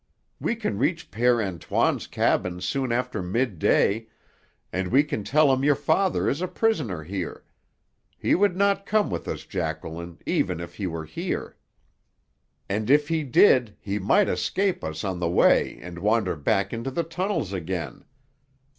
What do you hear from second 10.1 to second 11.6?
even if he were here.